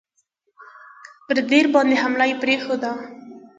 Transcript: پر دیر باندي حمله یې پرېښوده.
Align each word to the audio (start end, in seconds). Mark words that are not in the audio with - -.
پر 1.25 1.37
دیر 1.51 1.65
باندي 1.73 1.95
حمله 2.03 2.25
یې 2.29 2.35
پرېښوده. 2.43 2.91